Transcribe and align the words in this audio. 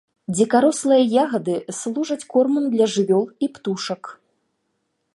Дзікарослыя 0.35 1.03
ягады 1.25 1.55
служаць 1.81 2.27
кормам 2.33 2.65
для 2.75 2.85
жывёл 2.97 3.25
і 3.45 3.55
птушак. 3.59 4.03